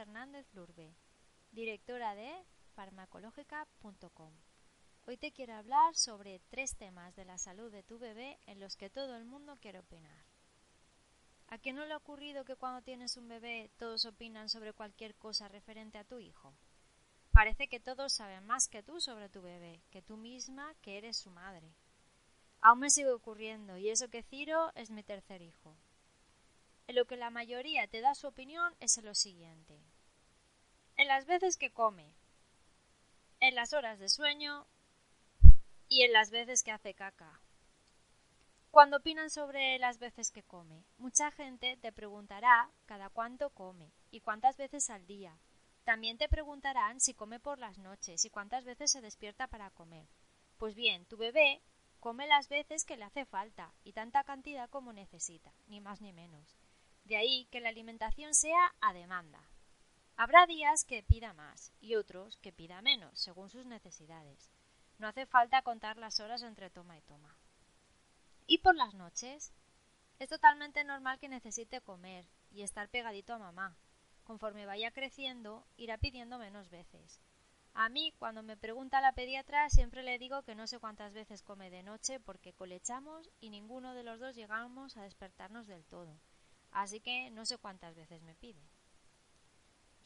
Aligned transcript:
Fernández 0.00 0.46
Lurbe, 0.54 0.96
directora 1.52 2.14
de 2.14 2.32
farmacológica.com. 2.74 4.32
Hoy 5.06 5.18
te 5.18 5.30
quiero 5.30 5.52
hablar 5.56 5.94
sobre 5.94 6.40
tres 6.48 6.74
temas 6.74 7.14
de 7.16 7.26
la 7.26 7.36
salud 7.36 7.70
de 7.70 7.82
tu 7.82 7.98
bebé 7.98 8.38
en 8.46 8.60
los 8.60 8.76
que 8.78 8.88
todo 8.88 9.14
el 9.14 9.26
mundo 9.26 9.58
quiere 9.60 9.78
opinar. 9.78 10.24
¿A 11.48 11.58
qué 11.58 11.74
no 11.74 11.84
le 11.84 11.92
ha 11.92 11.98
ocurrido 11.98 12.46
que 12.46 12.56
cuando 12.56 12.80
tienes 12.80 13.18
un 13.18 13.28
bebé 13.28 13.70
todos 13.76 14.06
opinan 14.06 14.48
sobre 14.48 14.72
cualquier 14.72 15.14
cosa 15.16 15.48
referente 15.48 15.98
a 15.98 16.04
tu 16.04 16.18
hijo? 16.18 16.54
Parece 17.30 17.68
que 17.68 17.78
todos 17.78 18.14
saben 18.14 18.46
más 18.46 18.68
que 18.68 18.82
tú 18.82 19.02
sobre 19.02 19.28
tu 19.28 19.42
bebé, 19.42 19.82
que 19.90 20.00
tú 20.00 20.16
misma, 20.16 20.74
que 20.80 20.96
eres 20.96 21.18
su 21.18 21.30
madre. 21.30 21.74
Aún 22.62 22.78
me 22.78 22.88
sigue 22.88 23.10
ocurriendo, 23.10 23.76
y 23.76 23.90
eso 23.90 24.08
que 24.08 24.22
Ciro 24.22 24.72
es 24.76 24.90
mi 24.90 25.02
tercer 25.02 25.42
hijo. 25.42 25.76
En 26.90 26.96
lo 26.96 27.04
que 27.04 27.16
la 27.16 27.30
mayoría 27.30 27.86
te 27.86 28.00
da 28.00 28.16
su 28.16 28.26
opinión 28.26 28.74
es 28.80 28.98
en 28.98 29.04
lo 29.04 29.14
siguiente. 29.14 29.78
En 30.96 31.06
las 31.06 31.24
veces 31.24 31.56
que 31.56 31.70
come, 31.70 32.16
en 33.38 33.54
las 33.54 33.72
horas 33.74 34.00
de 34.00 34.08
sueño 34.08 34.66
y 35.88 36.02
en 36.02 36.12
las 36.12 36.32
veces 36.32 36.64
que 36.64 36.72
hace 36.72 36.94
caca. 36.94 37.40
Cuando 38.72 38.96
opinan 38.96 39.30
sobre 39.30 39.78
las 39.78 40.00
veces 40.00 40.32
que 40.32 40.42
come, 40.42 40.82
mucha 40.98 41.30
gente 41.30 41.76
te 41.76 41.92
preguntará 41.92 42.68
cada 42.86 43.08
cuánto 43.08 43.50
come 43.50 43.92
y 44.10 44.18
cuántas 44.18 44.56
veces 44.56 44.90
al 44.90 45.06
día, 45.06 45.38
también 45.84 46.18
te 46.18 46.28
preguntarán 46.28 46.98
si 46.98 47.14
come 47.14 47.38
por 47.38 47.60
las 47.60 47.78
noches 47.78 48.24
y 48.24 48.30
cuántas 48.30 48.64
veces 48.64 48.90
se 48.90 49.00
despierta 49.00 49.46
para 49.46 49.70
comer. 49.70 50.08
Pues 50.58 50.74
bien, 50.74 51.06
tu 51.06 51.16
bebé 51.16 51.62
come 52.00 52.26
las 52.26 52.48
veces 52.48 52.84
que 52.84 52.96
le 52.96 53.04
hace 53.04 53.26
falta 53.26 53.72
y 53.84 53.92
tanta 53.92 54.24
cantidad 54.24 54.68
como 54.68 54.92
necesita, 54.92 55.52
ni 55.68 55.80
más 55.80 56.00
ni 56.00 56.12
menos. 56.12 56.58
De 57.04 57.16
ahí 57.16 57.46
que 57.50 57.60
la 57.60 57.68
alimentación 57.68 58.34
sea 58.34 58.74
a 58.80 58.92
demanda. 58.92 59.42
Habrá 60.16 60.46
días 60.46 60.84
que 60.84 61.02
pida 61.02 61.32
más 61.32 61.72
y 61.80 61.94
otros 61.94 62.36
que 62.38 62.52
pida 62.52 62.82
menos, 62.82 63.18
según 63.18 63.50
sus 63.50 63.66
necesidades. 63.66 64.50
No 64.98 65.08
hace 65.08 65.24
falta 65.24 65.62
contar 65.62 65.96
las 65.96 66.20
horas 66.20 66.42
entre 66.42 66.68
toma 66.68 66.98
y 66.98 67.00
toma. 67.02 67.36
¿Y 68.46 68.58
por 68.58 68.74
las 68.74 68.94
noches? 68.94 69.52
Es 70.18 70.28
totalmente 70.28 70.84
normal 70.84 71.18
que 71.18 71.28
necesite 71.28 71.80
comer 71.80 72.26
y 72.50 72.62
estar 72.62 72.90
pegadito 72.90 73.32
a 73.32 73.38
mamá, 73.38 73.76
conforme 74.24 74.66
vaya 74.66 74.90
creciendo, 74.90 75.66
irá 75.76 75.96
pidiendo 75.96 76.38
menos 76.38 76.68
veces. 76.68 77.20
A 77.72 77.88
mí, 77.88 78.12
cuando 78.18 78.42
me 78.42 78.56
pregunta 78.56 79.00
la 79.00 79.12
pediatra, 79.12 79.70
siempre 79.70 80.02
le 80.02 80.18
digo 80.18 80.42
que 80.42 80.54
no 80.54 80.66
sé 80.66 80.78
cuántas 80.78 81.14
veces 81.14 81.42
come 81.42 81.70
de 81.70 81.82
noche 81.82 82.20
porque 82.20 82.52
colechamos 82.52 83.30
y 83.40 83.48
ninguno 83.50 83.94
de 83.94 84.02
los 84.02 84.20
dos 84.20 84.34
llegamos 84.36 84.96
a 84.96 85.02
despertarnos 85.02 85.66
del 85.66 85.84
todo. 85.86 86.18
Así 86.72 87.00
que 87.00 87.30
no 87.30 87.46
sé 87.46 87.58
cuántas 87.58 87.94
veces 87.96 88.22
me 88.22 88.34
pide. 88.34 88.62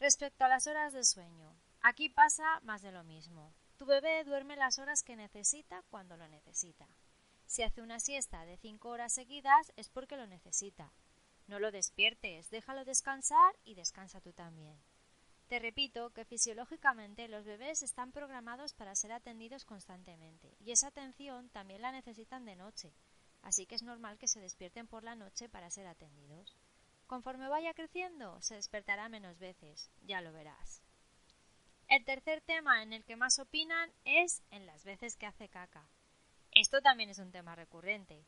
Respecto 0.01 0.45
a 0.45 0.49
las 0.49 0.67
horas 0.67 0.93
de 0.93 1.05
sueño, 1.05 1.55
aquí 1.81 2.09
pasa 2.09 2.61
más 2.63 2.83
de 2.83 2.93
lo 2.93 3.05
mismo. 3.05 3.53
Tu 3.77 3.87
bebé 3.87 4.25
duerme 4.25 4.57
las 4.57 4.79
horas 4.79 5.03
que 5.03 5.17
necesita 5.17 5.83
cuando 5.91 6.17
lo 6.17 6.29
necesita. 6.29 6.87
Si 7.47 7.63
hace 7.63 7.83
una 7.83 8.01
siesta 8.01 8.45
de 8.45 8.57
cinco 8.57 8.89
horas 8.89 9.13
seguidas 9.13 9.73
es 9.77 9.89
porque 9.89 10.17
lo 10.17 10.27
necesita. 10.27 10.93
No 11.47 11.59
lo 11.59 11.71
despiertes, 11.71 12.51
déjalo 12.51 12.85
descansar 12.85 13.55
y 13.65 13.75
descansa 13.75 14.21
tú 14.21 14.33
también. 14.33 14.79
Te 15.49 15.59
repito 15.59 16.11
que 16.11 16.25
fisiológicamente 16.25 17.29
los 17.29 17.45
bebés 17.45 17.83
están 17.83 18.13
programados 18.13 18.73
para 18.73 18.95
ser 18.95 19.13
atendidos 19.13 19.65
constantemente 19.65 20.57
y 20.59 20.73
esa 20.73 20.89
atención 20.89 21.51
también 21.51 21.83
la 21.83 21.93
necesitan 21.93 22.47
de 22.47 22.57
noche, 22.57 22.95
así 23.45 23.67
que 23.67 23.75
es 23.75 23.83
normal 23.83 24.19
que 24.19 24.29
se 24.29 24.41
despierten 24.41 24.87
por 24.87 25.05
la 25.05 25.15
noche 25.15 25.49
para 25.49 25.71
ser 25.71 25.87
atendidos. 25.87 26.57
Conforme 27.07 27.49
vaya 27.49 27.75
creciendo, 27.75 28.41
se 28.43 28.55
despertará 28.57 29.09
menos 29.09 29.39
veces, 29.39 29.91
ya 30.03 30.21
lo 30.21 30.33
verás. 30.33 30.83
El 31.89 32.05
tercer 32.05 32.41
tema 32.41 32.83
en 32.83 32.93
el 32.93 33.05
que 33.05 33.17
más 33.17 33.39
opinan 33.39 33.93
es 34.05 34.43
en 34.51 34.67
las 34.67 34.85
veces 34.85 35.17
que 35.17 35.27
hace 35.27 35.49
caca. 35.49 35.87
Esto 36.51 36.81
también 36.81 37.11
es 37.11 37.19
un 37.19 37.31
tema 37.31 37.55
recurrente. 37.55 38.25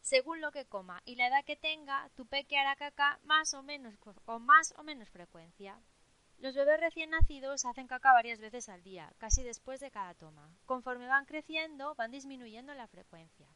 Según 0.00 0.40
lo 0.40 0.52
que 0.52 0.66
coma 0.66 1.02
y 1.04 1.16
la 1.16 1.28
edad 1.28 1.44
que 1.44 1.56
tenga, 1.56 2.08
tu 2.14 2.26
peque 2.26 2.58
hará 2.58 2.76
caca 2.76 3.18
más 3.24 3.54
o 3.54 3.62
menos 3.62 3.96
con 3.98 4.44
más 4.44 4.74
o 4.76 4.84
menos 4.84 5.10
frecuencia. 5.10 5.80
Los 6.38 6.54
bebés 6.54 6.78
recién 6.78 7.10
nacidos 7.10 7.64
hacen 7.64 7.86
caca 7.86 8.12
varias 8.12 8.38
veces 8.38 8.68
al 8.68 8.82
día, 8.82 9.12
casi 9.18 9.42
después 9.42 9.80
de 9.80 9.90
cada 9.90 10.14
toma. 10.14 10.54
Conforme 10.66 11.08
van 11.08 11.24
creciendo, 11.24 11.94
van 11.94 12.10
disminuyendo 12.10 12.74
la 12.74 12.86
frecuencia. 12.86 13.48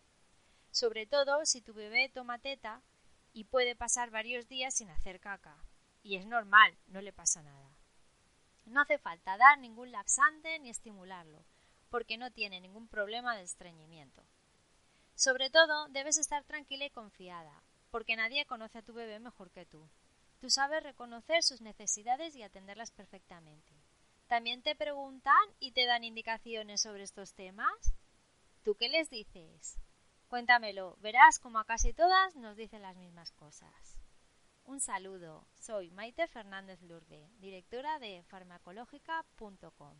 Sobre 0.70 1.06
todo 1.06 1.44
si 1.46 1.60
tu 1.60 1.74
bebé 1.74 2.08
toma 2.08 2.38
teta 2.38 2.82
y 3.32 3.44
puede 3.44 3.76
pasar 3.76 4.10
varios 4.10 4.48
días 4.48 4.74
sin 4.74 4.90
hacer 4.90 5.20
caca. 5.20 5.56
Y 6.02 6.16
es 6.16 6.26
normal, 6.26 6.76
no 6.86 7.00
le 7.00 7.12
pasa 7.12 7.42
nada. 7.42 7.70
No 8.64 8.82
hace 8.82 8.98
falta 8.98 9.36
dar 9.36 9.58
ningún 9.58 9.92
laxante 9.92 10.58
ni 10.58 10.70
estimularlo, 10.70 11.44
porque 11.90 12.18
no 12.18 12.30
tiene 12.30 12.60
ningún 12.60 12.88
problema 12.88 13.36
de 13.36 13.42
estreñimiento. 13.42 14.22
Sobre 15.14 15.50
todo, 15.50 15.88
debes 15.88 16.18
estar 16.18 16.44
tranquila 16.44 16.84
y 16.84 16.90
confiada, 16.90 17.62
porque 17.90 18.14
nadie 18.14 18.46
conoce 18.46 18.78
a 18.78 18.82
tu 18.82 18.92
bebé 18.92 19.18
mejor 19.18 19.50
que 19.50 19.66
tú. 19.66 19.88
Tú 20.40 20.50
sabes 20.50 20.82
reconocer 20.82 21.42
sus 21.42 21.60
necesidades 21.60 22.36
y 22.36 22.42
atenderlas 22.42 22.92
perfectamente. 22.92 23.72
¿También 24.28 24.62
te 24.62 24.76
preguntan 24.76 25.34
y 25.58 25.72
te 25.72 25.86
dan 25.86 26.04
indicaciones 26.04 26.82
sobre 26.82 27.02
estos 27.02 27.32
temas? 27.32 27.94
¿Tú 28.62 28.74
qué 28.74 28.88
les 28.88 29.08
dices? 29.10 29.78
Cuéntamelo, 30.28 30.96
verás 31.00 31.38
como 31.38 31.58
a 31.58 31.64
casi 31.64 31.94
todas 31.94 32.36
nos 32.36 32.56
dicen 32.56 32.82
las 32.82 32.96
mismas 32.96 33.32
cosas. 33.32 33.98
Un 34.64 34.78
saludo, 34.78 35.46
soy 35.54 35.90
Maite 35.90 36.28
Fernández 36.28 36.82
Lourdes, 36.82 37.40
directora 37.40 37.98
de 37.98 38.22
farmacológica.com. 38.24 39.96